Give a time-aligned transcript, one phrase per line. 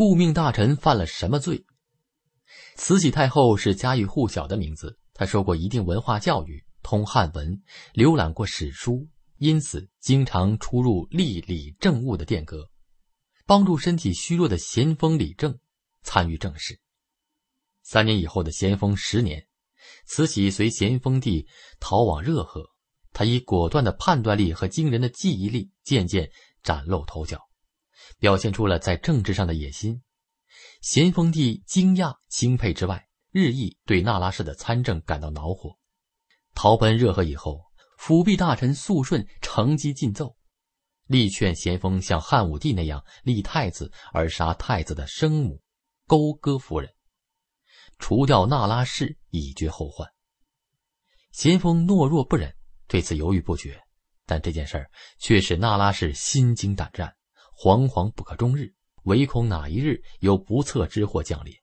[0.00, 1.62] 顾命大臣犯了什么罪？
[2.74, 7.62] 慈禧太后是家喻户晓的名字，她受过一定文化教育，通汉文，
[7.92, 12.70] 浏览过史书，因此经常出入吏礼政务的殿阁，
[13.44, 15.58] 帮助身体虚弱的咸丰理政，
[16.02, 16.80] 参与政事。
[17.82, 19.46] 三年以后的咸丰十年，
[20.06, 21.46] 慈禧随咸丰帝
[21.78, 22.70] 逃往热河，
[23.12, 26.30] 她以果断的判断力和惊人的记忆力，渐渐
[26.62, 27.49] 崭露头角，
[28.20, 30.00] 表现出了在政治上的野心。
[30.80, 35.76] 咸丰帝惊讶钦佩之外，日益对那拉氏的参政感到恼火。
[36.54, 37.64] 逃奔热河以后，
[37.98, 40.36] 辅弼大臣肃顺乘机进奏，
[41.06, 45.60] 力劝咸丰像汉武帝那样立太子而杀太子的生母
[46.06, 46.92] 勾哥夫人，
[47.98, 50.08] 除掉那拉氏以绝后患。
[51.30, 52.54] 咸丰懦弱不忍，
[52.88, 53.80] 对此犹豫不决，
[54.26, 57.14] 但这件事儿却使那拉氏心惊胆战，
[57.60, 58.72] 惶惶不可终日。
[59.04, 61.54] 唯恐哪一日有不测之祸降临。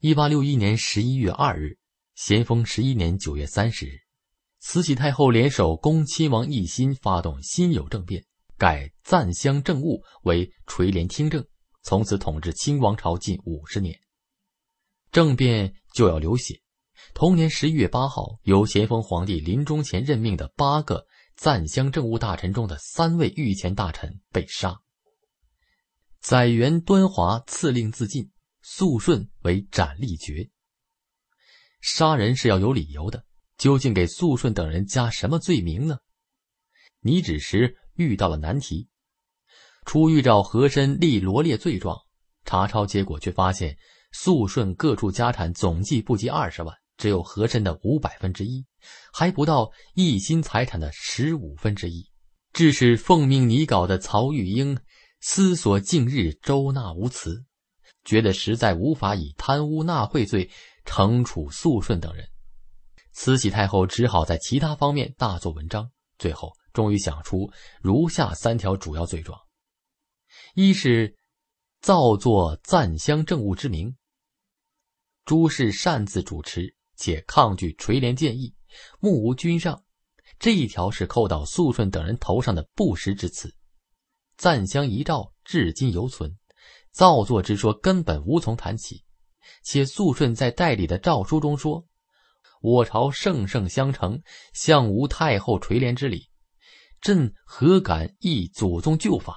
[0.00, 1.78] 一八六一年十一月二日，
[2.16, 4.00] 咸丰十一年九月三十日，
[4.58, 8.24] 慈禧太后联手恭亲王奕欣发动辛酉政变，
[8.58, 11.46] 改赞襄政务为垂帘听政，
[11.82, 13.96] 从此统治清王朝近五十年。
[15.12, 16.60] 政变就要流血，
[17.14, 24.80] 同年十一月八号，由咸丰皇帝临终前任命的八个赞襄政务大臣中的三位御前大臣被杀。
[26.20, 28.30] 载元端华赐令自尽，
[28.62, 30.50] 肃顺为斩立决。
[31.80, 33.24] 杀人是要有理由的，
[33.58, 35.98] 究竟给肃顺等人加什么罪名呢？
[37.00, 38.88] 拟旨时遇到了难题，
[39.84, 41.96] 初预照和珅立罗列罪状，
[42.44, 43.78] 查抄结果却发现
[44.10, 48.64] 肃顺各处家产总计不及二十万，只有和珅的五百分之一，
[49.12, 52.10] 还不到一心财产的十五分之一，
[52.52, 54.78] 致使奉命拟稿的曹玉英。
[55.20, 57.44] 思索近日，周纳无辞，
[58.04, 60.48] 觉得实在无法以贪污纳贿罪
[60.84, 62.28] 惩处肃顺等人。
[63.12, 69.40] 慈禧太后只好在其他方面大做文章，最后终于想出如下三条主要罪状：
[70.54, 71.16] 一是
[71.80, 73.96] 造作赞襄政务之名；
[75.24, 78.54] 诸事擅自主持，且抗拒垂帘建议，
[78.98, 79.82] 目无君上。
[80.38, 83.54] 这一条是扣到肃顺等人头上的不实之词。
[84.36, 86.36] 赞襄遗诏至今犹存，
[86.92, 89.02] 造作之说根本无从谈起。
[89.62, 91.86] 且肃顺在代理的诏书中说
[92.60, 94.20] ：“我朝圣圣相承，
[94.52, 96.28] 向无太后垂帘之礼，
[97.00, 99.36] 朕何敢议祖宗旧法？”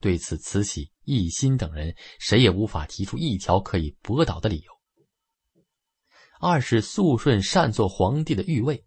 [0.00, 4.77] 对此，慈禧、奕欣等人谁也无法提出一条可以驳倒的理由。
[6.40, 8.84] 二是肃顺擅做皇帝的御位，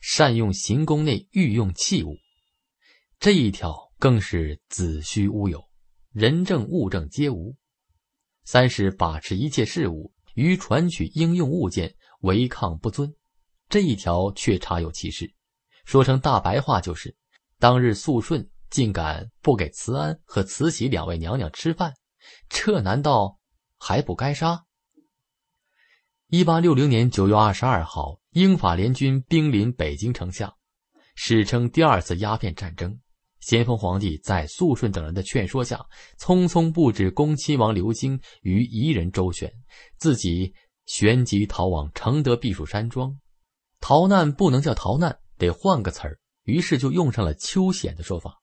[0.00, 2.16] 善用行宫内御用器物，
[3.18, 3.90] 这一条。
[4.00, 5.62] 更是子虚乌有，
[6.10, 7.54] 人证物证皆无。
[8.44, 13.14] 三是把持一切事务，于传取应用物件违抗不遵，
[13.68, 15.34] 这一条却查有其事。
[15.84, 17.14] 说成大白话就是：
[17.58, 21.92] 当日肃顺竟敢不给慈安和慈禧两位娘娘吃饭，
[22.48, 23.38] 这难道
[23.76, 24.64] 还不该杀？
[26.32, 30.54] 一八六零年九月二十二号，英法联军兵临北京城下，
[31.16, 32.96] 史称第二次鸦片战争。
[33.40, 35.84] 咸丰皇帝在肃顺等人的劝说下，
[36.20, 39.52] 匆匆布置恭亲王刘京与夷人周旋，
[39.98, 40.54] 自己
[40.86, 43.12] 旋即逃往承德避暑山庄。
[43.80, 48.40] 逃难不能叫逃难，得换个词儿，于是就用上了秋险的说法。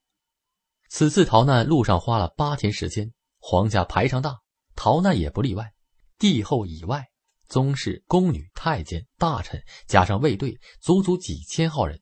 [0.89, 4.39] 此次逃难路上花了八天时间，皇家排场大，
[4.75, 5.71] 逃难也不例外。
[6.19, 7.07] 帝后以外，
[7.47, 11.99] 宗室、宫女、太监、大臣，加上卫队，足足几千号人。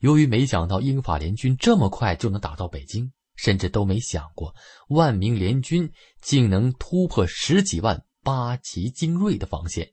[0.00, 4.54] 由于没想到英法联军这么快就能打到北京，甚至都没想过
[4.88, 5.90] 万名联军
[6.20, 9.92] 竟能突破十几万八旗精锐的防线，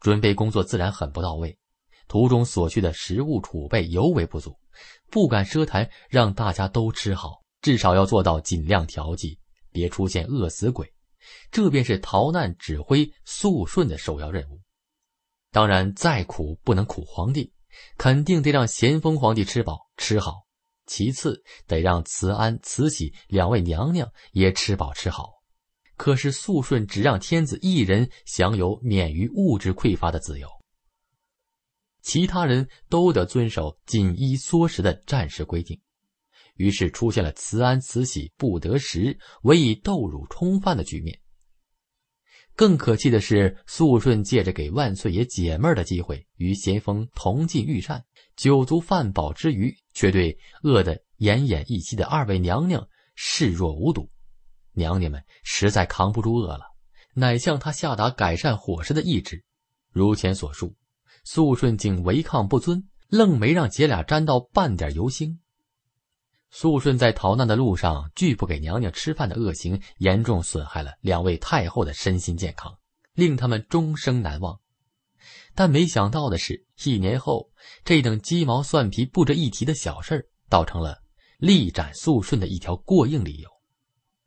[0.00, 1.58] 准备工作自然很不到位。
[2.06, 4.56] 途中所需的食物储备尤为不足，
[5.10, 9.38] 不敢奢谈让大家都吃好，至少要做到尽量调剂，
[9.72, 10.92] 别出现饿死鬼。
[11.50, 14.60] 这便是逃难指挥肃顺的首要任务。
[15.50, 17.52] 当然，再苦不能苦皇帝。
[17.96, 20.44] 肯定得让咸丰皇帝吃饱吃好，
[20.86, 25.40] 其次得让慈安、慈禧两位娘娘也吃饱吃好。
[25.96, 30.48] 可是肃顺只让天子一人享有免于物质匮乏的自由，
[32.02, 35.80] 其他人都得遵守紧衣缩食的战时规定。
[36.60, 41.18] 于是出现了慈安、慈禧不得食，唯以豆乳充饭的局面。
[42.54, 48.04] 更可气的是，肃顺借着给万岁爷解闷的机会，与咸丰同进御膳，
[48.36, 54.10] 酒足饭饱之余，却对饿得奄奄一息的二位娘娘视若无睹。
[54.74, 56.64] 娘娘们实在扛不住饿了，
[57.14, 59.42] 乃向他下达改善伙食的懿旨。
[59.90, 60.76] 如前所述，
[61.24, 65.38] 肃顺竟违抗不遵，愣没让姐俩沾到半点油腥。
[66.50, 72.76] 肃顺在逃难的路上拒不给娘娘吃饭的恶行，严重损害了两位太后的身心健康，
[73.14, 74.58] 令他们终生难忘。
[75.54, 77.50] 但没想到的是，一年后，
[77.84, 81.02] 这等鸡毛蒜皮不值一提的小事儿，倒成了
[81.38, 83.48] 力斩肃顺的一条过硬理由。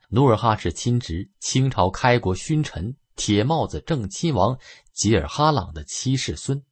[0.10, 4.58] 努尔哈赤亲侄、清朝开国勋臣、铁帽子正亲王
[4.94, 6.64] 吉尔哈朗的七世孙，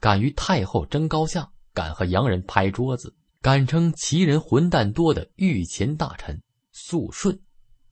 [0.00, 6.42] 敢与太后争高下，敢和洋人拍桌子，敢称奇人混蛋多的御前大臣
[6.72, 7.40] 肃顺，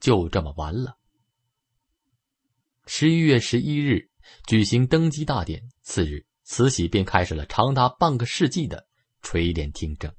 [0.00, 0.98] 就这么完了。
[2.86, 4.08] 十一月十一日。
[4.46, 8.86] 举行登基大典，次日，慈禧便开始了长达半个世纪的
[9.22, 10.14] 垂帘听政。